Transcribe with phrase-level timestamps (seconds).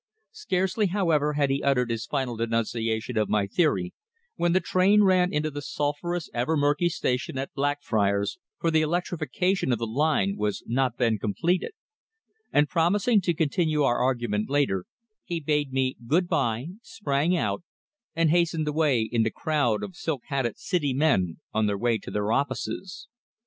[0.31, 3.93] Scarcely, however, had he uttered his final denunciation of my theory
[4.35, 9.71] when the train ran into the sulphurous ever murky station of Blackfriars, for the electrification
[9.71, 11.73] of the line was not then completed:
[12.51, 14.85] and promising to continue our argument later,
[15.23, 17.61] he bade me good bye, sprang out,
[18.15, 22.09] and hastened away in the crowd of silk hatted City men on their way to
[22.09, 23.07] their offices.